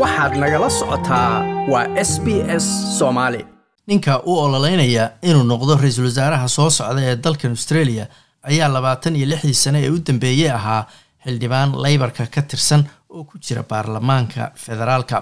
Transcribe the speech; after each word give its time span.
waxaad 0.00 0.32
nagala 0.42 0.68
socotaa 0.78 1.30
waa 1.72 1.86
s 2.08 2.12
b 2.24 2.26
s 2.62 2.66
soomaali. 2.98 3.40
Ninka 3.86 4.12
u 4.26 4.32
ololeynaya 4.44 5.04
inuu 5.28 5.44
noqdo 5.52 5.76
ra'iisul 5.82 6.04
wasaaraha 6.10 6.48
soo 6.48 6.70
socda 6.70 7.00
ee 7.02 7.16
dalkan 7.24 7.50
australia 7.56 8.06
ayaa 8.50 8.68
labaatan 8.76 9.16
iyo 9.16 9.26
lixdii 9.32 9.54
sane 9.64 9.78
ee 9.84 9.90
u 9.90 9.98
dambeeyey 10.06 10.50
ahaa 10.58 10.86
xildhibaan 11.24 11.70
leybarka 11.84 12.26
ka 12.34 12.42
tirsan 12.42 12.82
oo 13.10 13.24
ku 13.24 13.38
jira 13.38 13.62
baarlamaanka 13.70 14.50
federaalka 14.64 15.16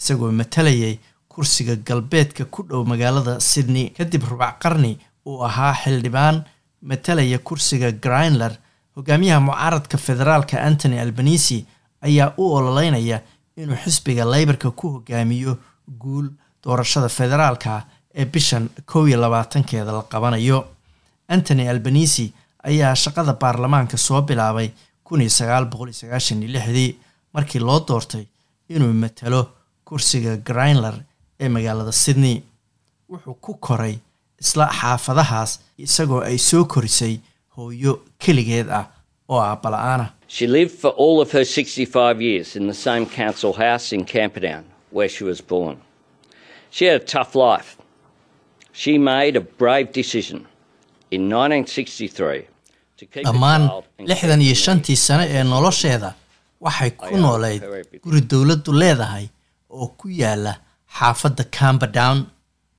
isagoo 0.00 0.32
matalayay 0.40 0.98
kursiga 1.28 1.74
galbeedka 1.88 2.44
ku 2.44 2.62
dhow 2.68 2.84
magaalada 2.84 3.40
sydney. 3.40 3.90
Kadib 3.98 4.22
rubac 4.30 4.58
qarni 4.62 4.98
uu 5.26 5.42
ahaa 5.48 5.74
xildhibaan 5.82 6.44
matalaya 6.82 7.38
kursiga 7.38 7.90
grindler 7.92 8.52
hogaamiyaha 8.96 9.40
mucaaradka 9.40 9.96
federaalka 9.98 10.56
antony 10.68 10.98
albanisi 11.00 11.64
ayaa 12.06 12.32
u 12.36 12.44
ololeynaya 12.56 13.20
inuu 13.56 13.76
xisbiga 13.84 14.24
leybarka 14.24 14.70
ku 14.70 14.88
hogaamiyo 14.94 15.58
guul 16.02 16.26
doorashada 16.64 17.08
federaalka 17.08 17.84
ee 18.14 18.24
bishan 18.24 18.68
kow 18.86 19.06
iyo 19.08 19.18
labaatankeeda 19.20 19.92
la 19.92 20.02
qabanayo. 20.12 20.58
Antony 21.28 21.68
albanisi 21.68 22.32
ayaa 22.68 22.94
shaqada 22.94 23.32
baarlamaanka 23.42 23.96
soo 23.96 24.22
bilaabay 24.22 24.68
kun 25.04 25.20
iyo 25.20 25.30
sagaal 25.38 25.64
boqol 25.70 25.88
iyo 25.88 25.98
sagaashan 26.02 26.42
iyo 26.42 26.52
lixdii 26.56 26.96
markii 27.34 27.60
loo 27.60 27.80
doortay 27.88 28.24
inuu 28.68 28.92
matalo 28.92 29.40
kursiga 29.84 30.36
grindler 30.36 30.94
ee 31.40 31.48
magaalada 31.48 31.92
sydney. 31.92 32.42
Wuxuu 33.10 33.34
ku 33.44 33.54
koray 33.54 33.98
isla 34.42 34.66
xaafadahaas 34.80 35.60
isagoo 35.78 36.20
ay 36.28 36.38
soo 36.38 36.64
korisay 36.64 37.14
hooyo 37.56 37.92
keligeed 38.18 38.68
ah 38.78 38.86
oo 39.32 39.40
aabala-aanah 39.50 40.08
She 40.36 40.46
lived 40.58 40.74
for 40.82 40.90
all 41.04 41.16
of 41.24 41.30
her 41.36 41.44
65 41.44 42.20
years 42.28 42.48
in 42.58 42.64
the 42.72 42.74
same 42.86 43.04
council 43.06 43.52
house 43.64 43.86
in 43.96 44.02
Camperdown, 44.04 44.64
where 44.96 45.08
she 45.08 45.22
was 45.30 45.40
born. 45.52 45.76
She 46.76 46.84
had 46.88 46.96
a 47.02 47.04
tough 47.14 47.32
life. 47.48 47.70
She 48.72 48.92
made 48.98 49.34
a 49.36 49.44
brave 49.62 49.88
decision 50.00 50.38
in 51.16 51.22
1963 51.30 52.46
to 52.98 53.04
keep 53.12 53.24
dhammaan 53.28 53.62
lixdan 54.10 54.40
iyo 54.46 54.54
shantii 54.64 54.96
sane 55.06 55.24
ee 55.36 55.42
nolosheeda 55.52 56.10
waxay 56.60 56.90
ku 56.90 57.16
nooleyd 57.26 57.62
guri 58.04 58.20
dowladdu 58.32 58.72
leedahay 58.82 59.26
oo 59.70 59.86
ku 60.00 60.08
yaalla 60.22 60.52
xaafadda 60.98 61.44
camberdown 61.58 62.18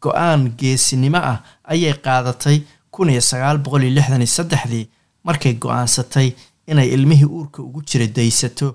go'aan 0.06 0.42
geesinimo 0.60 1.18
ah 1.32 1.38
ayay 1.74 1.94
qaadatay 2.06 2.58
kun 2.96 3.10
iyo 3.14 3.22
sagaal 3.32 3.58
boqol 3.66 3.84
iyo 3.88 3.94
lixdan 3.98 4.22
iyo 4.26 4.32
saddexdii 4.38 4.86
markay 5.28 5.54
go'aansatay 5.64 6.28
inay 6.72 6.88
ilmihii 6.96 7.26
uurka 7.38 7.60
ugu 7.68 7.82
jira 7.90 8.08
daysato 8.18 8.68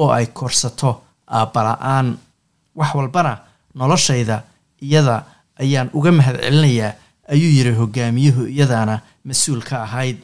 oo 0.00 0.08
ay 0.18 0.26
korsato 0.38 0.90
aabbala-aan 1.38 2.08
wax 2.78 2.90
walbana 2.98 3.32
noloshayda 3.74 4.36
iyada 4.86 5.16
ayaan 5.62 5.90
uga 5.98 6.10
mahad 6.18 6.36
celinayaa 6.44 6.92
ayuu 7.32 7.50
yiri 7.56 7.72
hogaamiyuhu 7.80 8.42
iyadaana 8.54 8.94
mas'uul 9.28 9.62
ka 9.68 9.76
ahayd. 9.86 10.16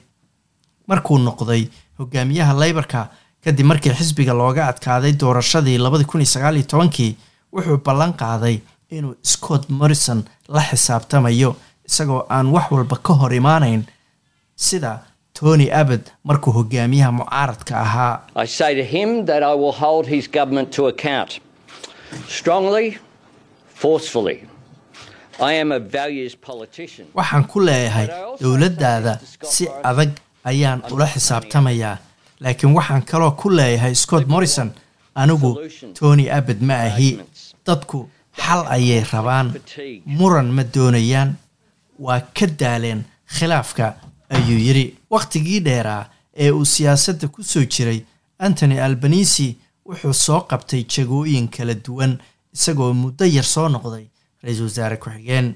Markuu 0.88 1.18
noqday 1.18 1.62
hogaamiyaha 1.98 2.52
leybarka 2.62 3.00
kadib 3.44 3.66
markii 3.70 3.92
xisbiga 3.98 4.32
looga 4.40 4.62
adkaaday 4.70 5.12
doorashadii 5.20 5.78
labadi 5.84 6.04
kun 6.10 6.20
iyo 6.20 6.30
sagaal 6.34 6.56
iyo 6.56 6.66
tobankii 6.72 7.16
wuxuu 7.54 7.78
ballan 7.86 8.12
qaaday 8.20 8.56
inuu 8.96 9.14
scott 9.32 9.64
morrison 9.78 10.20
la 10.54 10.60
xisaabtamayo 10.68 11.50
isagoo 11.88 12.22
aan 12.36 12.46
wax 12.54 12.66
walba 12.74 12.96
ka 13.06 13.12
hor 13.20 13.32
imaanayn. 13.40 13.82
Sida 14.56 14.90
tony 15.34 15.66
abbott 15.80 16.12
markuu 16.24 16.52
hogaamiyaha 16.52 17.12
mucaaradka 17.12 17.80
ahaa. 17.80 18.20
I 18.36 18.46
say 18.46 18.74
to 18.74 18.84
him 18.96 19.26
that 19.26 19.42
I 19.42 19.54
will 19.54 19.72
hold 19.84 20.06
his 20.06 20.28
government 20.30 20.70
to 20.76 20.86
account 20.86 21.40
strongly, 22.28 22.98
forcefully. 23.74 24.38
I 25.40 25.52
am 25.62 25.72
a 25.72 25.78
values 25.80 26.34
politician. 26.36 27.06
waxaan 27.14 27.44
ku 27.52 27.60
leeyahay 27.60 28.06
dowladdaada 28.40 29.18
si 29.42 29.66
adag 29.90 30.10
ayaan 30.50 30.82
ula 30.94 31.06
xisaabtamayaa 31.14 31.96
laakiin 32.40 32.72
waxaan 32.78 33.02
kaloo 33.10 33.30
ku 33.42 33.50
leeyahay 33.50 33.94
scott 33.94 34.26
morrison 34.28 34.70
anigu 35.14 35.50
tony 35.98 36.30
abbott 36.38 36.60
ma 36.68 36.74
ahi. 36.88 37.10
dadku 37.66 37.98
xal 38.38 38.62
ayay 38.76 39.02
rabaan. 39.12 39.48
muran 40.06 40.46
ma 40.56 40.62
doonayaan. 40.74 41.30
Waa 41.98 42.20
ka 42.38 42.46
daaleen 42.60 43.00
khilaafka 43.36 43.86
ayuu 44.36 44.58
yidhi 44.66 44.84
wakhtigii 45.14 45.60
dheeraa 45.68 46.04
ee 46.44 46.50
uu 46.50 46.64
siyaasadda 46.74 47.28
ku 47.34 47.42
soo 47.42 47.64
jiray 47.74 48.00
antony 48.38 48.76
albanisi 48.86 49.48
wuxuu 49.88 50.12
soo 50.26 50.40
qabtay 50.50 50.82
jagooyin 50.94 51.48
kala 51.48 51.74
duwan 51.86 52.18
isagoo 52.54 52.92
muddo 53.02 53.24
yar 53.36 53.44
soo 53.54 53.68
noqday 53.68 54.06
ra'iisul 54.42 54.66
wasaare 54.70 54.96
ku-xigeen. 55.02 55.46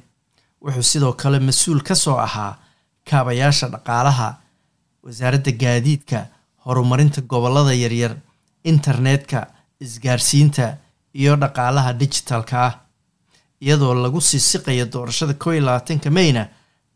Wuxuu 0.65 0.83
sidoo 0.91 1.13
kale 1.13 1.39
mas'uul 1.49 1.81
ka 1.89 1.95
soo 1.95 2.17
ahaa 2.27 2.59
kaabayaasha 3.11 3.69
dhaqaalaha 3.75 4.29
wasaaradda 5.05 5.53
gaadiidka 5.63 6.19
horumarinta 6.65 7.21
gobollada 7.31 7.75
yaryar 7.83 8.15
internetka 8.65 9.47
isgaarsiinta 9.85 10.77
iyo 11.21 11.37
dhaqaalaha 11.43 11.93
digitalka 12.01 12.57
ah. 12.67 12.75
Iyadoo 13.65 13.95
lagu 13.95 14.21
sii 14.21 14.41
siqayo 14.51 14.87
doorashada 14.93 15.35
kow 15.35 15.53
iyo 15.53 15.63
labaatanka 15.67 16.11
meyna 16.11 16.43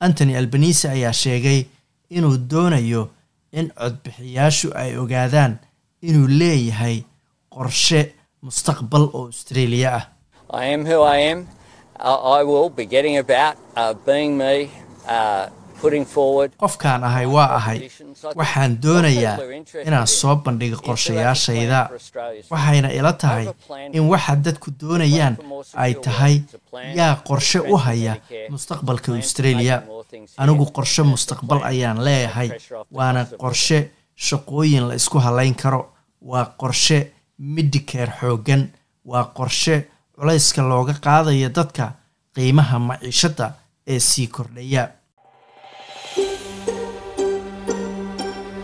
antony 0.00 0.36
albanisi 0.36 0.88
ayaa 0.88 1.12
sheegay 1.12 1.64
inuu 2.18 2.36
doonayo 2.52 3.02
in 3.58 3.66
codbixiyaashu 3.80 4.68
ay 4.82 4.90
ogaadaan 5.02 5.52
inuu 6.08 6.28
leeyahay 6.40 6.96
qorshe 7.54 8.00
mustaqbal 8.46 9.04
oo 9.16 9.24
australia 9.32 9.90
ah 9.98 10.04
I 10.62 10.66
am 10.74 10.82
who 10.84 10.98
I 11.16 11.18
am. 11.32 11.40
I, 12.36 12.42
will 12.48 12.68
be 12.68 12.84
getting 12.94 13.16
about 13.16 13.56
uh, 13.76 13.94
being 14.06 14.36
me, 14.36 14.68
uh. 15.08 15.48
Qofkaan 15.82 17.04
ahay 17.04 17.26
waa 17.26 17.48
ahay. 17.58 17.78
Waxaan 18.38 18.78
doonayaa 18.82 19.36
inaan 19.86 20.06
soo 20.06 20.36
bandhigo 20.36 20.76
qorshayaashayda. 20.86 21.80
Waxayna 22.50 22.88
ila 22.98 23.12
tahay 23.12 23.46
in 23.92 24.02
waxa 24.12 24.36
dadku 24.36 24.70
doonayaan 24.80 25.36
ay 25.74 25.94
tahay 25.94 26.34
yaa 26.98 27.14
qorshe 27.28 27.58
u 27.60 27.76
haya 27.76 28.16
mustaqbalka 28.50 29.12
australia. 29.16 29.82
Anigu 30.38 30.66
qorshe 30.76 31.02
mustaqbal 31.02 31.60
ayaan 31.70 31.98
leeyahay 32.04 32.50
waana 32.90 33.24
qorshe 33.42 33.78
shaqooyin 34.16 34.88
la 34.88 34.94
isku 34.94 35.18
halayn 35.18 35.54
karo. 35.54 35.82
Waa 36.30 36.44
qorshe 36.60 36.98
midikeer 37.38 38.08
xooggan. 38.20 38.68
Waa 39.04 39.24
qorshe 39.36 39.86
culayska 40.16 40.62
looga 40.62 40.94
qaadayo 41.04 41.48
dadka 41.48 41.92
qiimaha 42.34 42.78
maciishadda 42.78 43.46
ee 43.86 43.98
sii 43.98 44.26
kordhaya 44.28 44.82